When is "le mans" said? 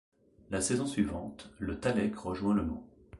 2.55-2.87